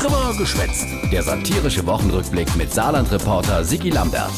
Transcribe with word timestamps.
Drüber 0.00 0.34
geschwätzt. 0.38 0.86
Der 1.12 1.22
satirische 1.22 1.84
Wochenrückblick 1.84 2.56
mit 2.56 2.72
Saarland-Reporter 2.72 3.62
Sigi 3.64 3.90
Lambert. 3.90 4.32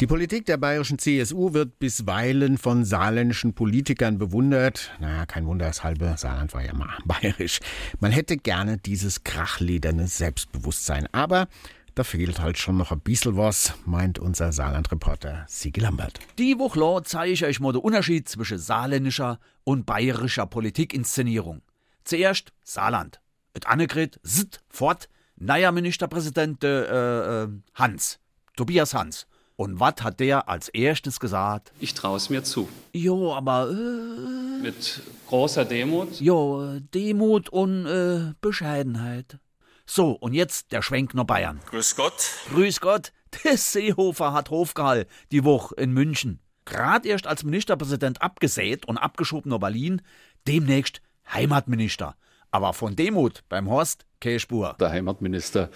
Die 0.00 0.06
Politik 0.06 0.46
der 0.46 0.58
bayerischen 0.58 1.00
CSU 1.00 1.54
wird 1.54 1.80
bisweilen 1.80 2.56
von 2.56 2.84
saarländischen 2.84 3.54
Politikern 3.54 4.16
bewundert. 4.16 4.92
Na, 5.00 5.26
kein 5.26 5.46
Wunder, 5.46 5.66
das 5.66 5.82
halbe 5.82 6.14
Saarland 6.16 6.54
war 6.54 6.64
ja 6.64 6.72
mal 6.72 6.96
bayerisch. 7.04 7.58
Man 7.98 8.12
hätte 8.12 8.36
gerne 8.36 8.78
dieses 8.78 9.24
krachlederne 9.24 10.06
Selbstbewusstsein. 10.06 11.08
Aber 11.10 11.48
da 11.96 12.04
fehlt 12.04 12.38
halt 12.38 12.56
schon 12.56 12.76
noch 12.76 12.92
ein 12.92 13.00
bisschen 13.00 13.36
was, 13.36 13.74
meint 13.86 14.20
unser 14.20 14.52
Saarland-Reporter 14.52 15.46
Sigi 15.48 15.80
Lambert. 15.80 16.20
Die 16.38 16.60
Woche 16.60 17.02
zeige 17.02 17.32
ich 17.32 17.44
euch 17.44 17.58
mal 17.58 17.72
den 17.72 17.82
Unterschied 17.82 18.28
zwischen 18.28 18.58
saarländischer 18.58 19.40
und 19.64 19.84
bayerischer 19.84 20.46
Politikinszenierung. 20.46 21.62
Zuerst 22.04 22.52
Saarland. 22.62 23.20
Et 23.54 23.66
Annegret, 23.66 24.18
Sitt, 24.22 24.60
fort, 24.68 25.08
neuer 25.36 25.72
Ministerpräsident 25.72 26.62
äh, 26.64 27.44
äh, 27.44 27.48
Hans, 27.74 28.18
Tobias 28.56 28.94
Hans. 28.94 29.26
Und 29.56 29.78
was 29.78 29.94
hat 30.02 30.18
der 30.18 30.48
als 30.48 30.68
erstes 30.68 31.20
gesagt? 31.20 31.70
Ich 31.78 31.94
traue 31.94 32.16
es 32.16 32.28
mir 32.28 32.42
zu. 32.42 32.68
Jo, 32.92 33.32
aber 33.34 33.70
äh, 33.70 34.62
Mit 34.62 35.00
großer 35.28 35.64
Demut. 35.64 36.20
jo, 36.20 36.80
Demut 36.92 37.48
und 37.50 37.86
äh, 37.86 38.32
Bescheidenheit. 38.40 39.38
So, 39.86 40.10
und 40.12 40.32
jetzt 40.32 40.72
der 40.72 40.82
Schwenk 40.82 41.14
nach 41.14 41.24
Bayern. 41.24 41.60
Grüß 41.70 41.94
Gott. 41.94 42.30
Grüß 42.50 42.80
Gott, 42.80 43.12
der 43.44 43.56
Seehofer 43.56 44.32
hat 44.32 44.50
Hofgehall 44.50 45.06
die 45.30 45.44
Woche 45.44 45.76
in 45.76 45.92
München. 45.92 46.40
Grad 46.64 47.06
erst 47.06 47.26
als 47.28 47.44
Ministerpräsident 47.44 48.22
abgesät 48.22 48.86
und 48.86 48.96
abgeschoben 48.98 49.50
nach 49.50 49.58
Berlin, 49.58 50.02
demnächst 50.48 51.00
Heimatminister. 51.32 52.16
Aber 52.54 52.72
von 52.72 52.94
Demut 52.94 53.42
beim 53.48 53.68
Horst 53.68 54.06
keine 54.20 54.38
Spur. 54.38 54.76
Der 54.78 54.90
Heimatminister 54.90 55.70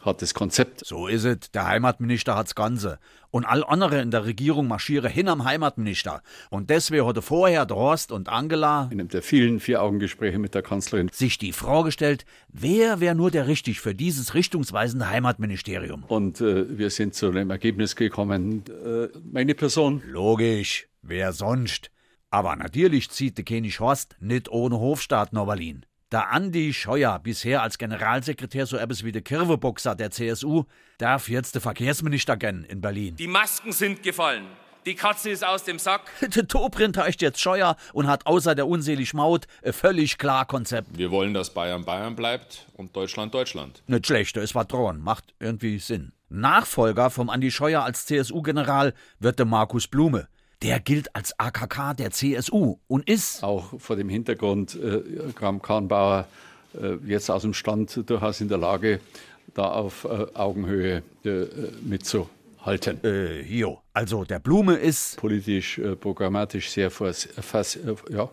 hat 0.00 0.22
das 0.22 0.32
Konzept. 0.32 0.82
So 0.82 1.06
is 1.06 1.24
es. 1.24 1.50
Der 1.52 1.66
Heimatminister 1.66 2.34
hat's 2.34 2.54
Ganze. 2.54 2.98
Und 3.30 3.44
all 3.44 3.62
andere 3.62 4.00
in 4.00 4.10
der 4.10 4.24
Regierung 4.24 4.66
marschiere 4.66 5.10
hin 5.10 5.28
am 5.28 5.44
Heimatminister. 5.44 6.22
Und 6.48 6.70
deswegen 6.70 7.04
hatte 7.04 7.20
vorher 7.20 7.66
der 7.66 7.76
Horst 7.76 8.12
und 8.12 8.30
Angela 8.30 8.88
In 8.90 8.98
einem 8.98 9.08
der 9.10 9.20
vielen 9.20 9.60
Vier-Augen-Gespräche 9.60 10.38
mit 10.38 10.54
der 10.54 10.62
Kanzlerin. 10.62 11.10
sich 11.12 11.36
die 11.36 11.52
Frage 11.52 11.88
gestellt, 11.88 12.24
wer 12.48 12.98
wäre 13.00 13.14
nur 13.14 13.30
der 13.30 13.46
richtig 13.46 13.82
für 13.82 13.94
dieses 13.94 14.32
richtungsweisende 14.32 15.10
Heimatministerium? 15.10 16.04
Und 16.04 16.40
äh, 16.40 16.78
wir 16.78 16.88
sind 16.88 17.14
zu 17.14 17.30
dem 17.30 17.50
Ergebnis 17.50 17.94
gekommen, 17.94 18.64
äh, 18.68 19.08
meine 19.30 19.54
Person. 19.54 20.00
Logisch, 20.06 20.88
wer 21.02 21.34
sonst? 21.34 21.90
Aber 22.30 22.56
natürlich 22.56 23.10
zieht 23.10 23.36
der 23.36 23.44
König 23.44 23.80
Horst 23.80 24.16
nicht 24.18 24.48
ohne 24.48 24.80
Hofstaat 24.80 25.34
nach 25.34 25.44
Berlin. 25.44 25.84
Der 26.12 26.30
Andi 26.30 26.74
Scheuer, 26.74 27.18
bisher 27.20 27.62
als 27.62 27.78
Generalsekretär 27.78 28.66
so 28.66 28.76
etwas 28.76 29.02
wie 29.02 29.12
der 29.12 29.22
Kirweboxer 29.22 29.94
der 29.94 30.10
CSU, 30.10 30.64
darf 30.98 31.30
jetzt 31.30 31.54
der 31.54 31.62
Verkehrsminister 31.62 32.36
gern 32.36 32.64
in 32.64 32.82
Berlin. 32.82 33.16
Die 33.16 33.26
Masken 33.26 33.72
sind 33.72 34.02
gefallen. 34.02 34.44
Die 34.84 34.94
Katze 34.94 35.30
ist 35.30 35.42
aus 35.42 35.64
dem 35.64 35.78
Sack. 35.78 36.02
Der 36.34 36.46
Toprinter 36.46 37.08
ist 37.08 37.22
jetzt 37.22 37.40
Scheuer 37.40 37.76
und 37.92 38.08
hat 38.08 38.26
außer 38.26 38.56
der 38.56 38.66
unselig 38.66 39.14
Maut 39.14 39.46
ein 39.62 39.72
völlig 39.72 40.18
klar 40.18 40.44
Konzept. 40.44 40.98
Wir 40.98 41.12
wollen, 41.12 41.32
dass 41.32 41.54
Bayern 41.54 41.84
Bayern 41.84 42.16
bleibt 42.16 42.66
und 42.74 42.94
Deutschland 42.94 43.32
Deutschland. 43.32 43.82
Nicht 43.86 44.08
schlecht, 44.08 44.36
da 44.36 44.40
ist 44.42 44.56
was 44.56 44.66
dran, 44.66 45.00
macht 45.00 45.34
irgendwie 45.38 45.78
Sinn. 45.78 46.12
Nachfolger 46.28 47.10
vom 47.10 47.30
Andi 47.30 47.52
Scheuer 47.52 47.84
als 47.84 48.06
CSU-General 48.06 48.92
wird 49.20 49.38
der 49.38 49.46
Markus 49.46 49.86
Blume. 49.86 50.26
Der 50.62 50.78
gilt 50.78 51.14
als 51.16 51.38
AKK 51.38 51.94
der 51.94 52.10
CSU 52.12 52.76
und 52.86 53.08
ist 53.08 53.42
Auch 53.42 53.80
vor 53.80 53.96
dem 53.96 54.08
Hintergrund 54.08 54.76
äh, 54.76 55.02
Kram 55.34 55.60
Kahnbauer 55.60 56.26
äh, 56.80 56.94
jetzt 57.04 57.30
aus 57.30 57.42
dem 57.42 57.52
Stand 57.54 58.08
durchaus 58.08 58.40
in 58.40 58.48
der 58.48 58.58
Lage, 58.58 59.00
da 59.54 59.64
auf 59.72 60.04
äh, 60.04 60.26
Augenhöhe 60.34 61.02
äh, 61.24 61.46
mitzuhalten. 61.82 63.02
Äh, 63.02 63.42
jo. 63.42 63.80
Also 63.92 64.24
der 64.24 64.38
Blume 64.38 64.76
ist. 64.76 65.16
Politisch, 65.16 65.78
äh, 65.78 65.96
programmatisch 65.96 66.70
sehr, 66.70 66.90
vers, 66.90 67.28
vers, 67.40 67.76
äh, 67.76 67.94
ja, 68.10 68.30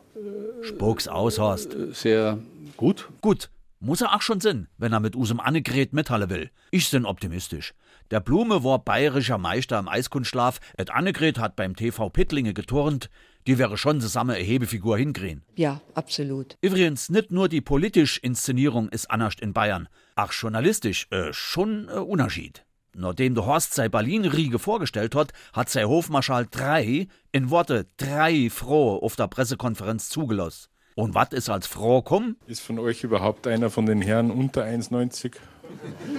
Spuck's 0.62 1.08
aus, 1.08 1.40
Horst. 1.40 1.76
sehr 1.94 2.38
gut. 2.78 3.10
Gut. 3.22 3.50
Muss 3.82 4.02
er 4.02 4.14
auch 4.14 4.22
schon 4.22 4.42
Sinn, 4.42 4.68
wenn 4.78 4.92
er 4.92 5.00
mit 5.00 5.16
Usem 5.16 5.40
Annegret 5.40 5.94
mithalle 5.94 6.30
will. 6.30 6.52
Ich 6.70 6.92
bin 6.92 7.06
optimistisch. 7.06 7.74
Der 8.12 8.20
Blume 8.20 8.64
war 8.64 8.80
bayerischer 8.80 9.38
Meister 9.38 9.78
im 9.78 9.88
Eiskunstschlaf, 9.88 10.60
et 10.78 10.90
Annegret 10.90 11.38
hat 11.38 11.56
beim 11.56 11.76
TV 11.76 12.10
Pittlinge 12.10 12.56
geturnt, 12.56 13.12
die 13.46 13.60
wäre 13.60 13.78
schon 13.78 14.02
zusammen 14.02 14.32
eine 14.32 14.44
Hebefigur 14.44 14.98
hinkriegen. 14.98 15.44
Ja, 15.56 15.82
absolut. 15.94 16.58
Übrigens, 16.62 17.10
nicht 17.10 17.32
nur 17.32 17.50
die 17.50 17.62
politisch 17.62 18.18
Inszenierung 18.18 18.90
ist 18.90 19.12
anders 19.12 19.36
in 19.40 19.54
Bayern, 19.54 19.90
auch 20.16 20.32
journalistisch, 20.32 21.08
äh, 21.12 21.32
schon 21.34 21.88
äh, 21.88 22.00
Unterschied. 22.00 22.66
Nachdem 22.96 23.36
der 23.36 23.46
Horst 23.46 23.76
sei 23.76 23.90
Berlin-Riege 23.90 24.58
vorgestellt 24.58 25.14
hat, 25.14 25.32
hat 25.54 25.70
sei 25.70 25.84
Hofmarschall 25.84 26.48
drei, 26.50 27.08
in 27.32 27.52
Worte 27.52 27.86
drei 27.98 28.50
Froh 28.50 28.98
auf 28.98 29.16
der 29.18 29.28
Pressekonferenz 29.28 30.10
zugelassen. 30.10 30.70
Und 30.96 31.14
was 31.14 31.32
ist 31.32 31.50
als 31.50 31.68
Froh 31.68 32.02
kommen? 32.02 32.38
Ist 32.48 32.62
von 32.62 32.80
euch 32.80 33.04
überhaupt 33.04 33.46
einer 33.46 33.70
von 33.70 33.86
den 33.86 34.02
Herren 34.02 34.32
unter 34.32 34.66
1,90? 34.66 35.36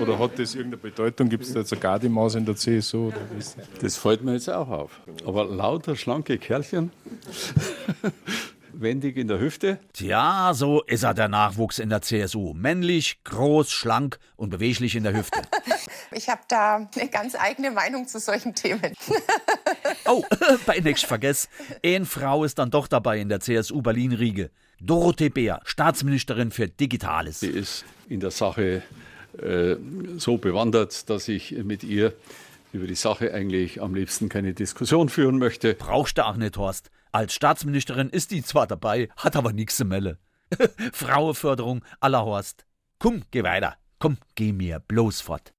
Oder 0.00 0.18
hat 0.18 0.38
das 0.38 0.54
irgendeine 0.54 0.82
Bedeutung? 0.82 1.28
Gibt 1.28 1.44
es 1.44 1.52
da 1.52 1.60
jetzt 1.60 1.72
eine 1.72 1.80
Gardemaus 1.80 2.34
in 2.34 2.44
der 2.44 2.56
CSU? 2.56 3.08
Oder 3.08 3.18
ist 3.38 3.56
das? 3.80 3.96
Fällt 3.96 4.22
mir 4.22 4.34
jetzt 4.34 4.48
auch 4.48 4.68
auf. 4.68 5.00
Aber 5.26 5.44
lauter 5.44 5.96
schlanke 5.96 6.38
Kerlchen, 6.38 6.90
wendig 8.72 9.16
in 9.16 9.28
der 9.28 9.40
Hüfte. 9.40 9.78
Tja, 9.92 10.52
so 10.54 10.82
ist 10.82 11.02
er 11.02 11.14
der 11.14 11.28
Nachwuchs 11.28 11.78
in 11.78 11.88
der 11.88 12.02
CSU. 12.02 12.54
Männlich, 12.54 13.22
groß, 13.24 13.70
schlank 13.70 14.18
und 14.36 14.50
beweglich 14.50 14.96
in 14.96 15.04
der 15.04 15.16
Hüfte. 15.16 15.40
Ich 16.12 16.28
habe 16.28 16.40
da 16.48 16.88
eine 16.96 17.08
ganz 17.08 17.36
eigene 17.36 17.70
Meinung 17.70 18.08
zu 18.08 18.18
solchen 18.18 18.54
Themen. 18.54 18.94
Oh, 20.06 20.24
bei 20.66 20.80
nix 20.80 21.02
vergess. 21.02 21.48
Eine 21.84 22.04
Frau 22.04 22.44
ist 22.44 22.58
dann 22.58 22.70
doch 22.70 22.88
dabei 22.88 23.20
in 23.20 23.28
der 23.28 23.38
CSU 23.40 23.80
Berlin-Riege. 23.80 24.50
Dorothee 24.80 25.28
Beer, 25.28 25.60
Staatsministerin 25.64 26.50
für 26.50 26.68
Digitales. 26.68 27.40
Sie 27.40 27.50
ist 27.50 27.84
in 28.08 28.18
der 28.18 28.30
Sache 28.30 28.82
äh, 29.38 29.76
so 30.18 30.38
bewandert, 30.38 31.08
dass 31.10 31.28
ich 31.28 31.52
mit 31.52 31.84
ihr 31.84 32.12
über 32.72 32.86
die 32.86 32.94
Sache 32.94 33.32
eigentlich 33.34 33.82
am 33.82 33.94
liebsten 33.94 34.28
keine 34.28 34.54
Diskussion 34.54 35.08
führen 35.08 35.38
möchte. 35.38 35.74
Brauchst 35.74 36.18
du 36.18 36.26
auch 36.26 36.36
nicht, 36.36 36.56
Horst. 36.56 36.90
Als 37.12 37.34
Staatsministerin 37.34 38.10
ist 38.10 38.30
die 38.30 38.42
zwar 38.42 38.66
dabei, 38.66 39.08
hat 39.16 39.34
aber 39.36 39.52
nix 39.52 39.76
zu 39.76 39.84
melle. 39.84 40.18
Frauenförderung 40.92 41.84
aller 42.00 42.24
Horst. 42.24 42.64
Komm, 42.98 43.22
geh 43.30 43.42
weiter. 43.42 43.76
Komm, 43.98 44.18
geh 44.34 44.52
mir 44.52 44.80
bloß 44.80 45.20
fort. 45.20 45.52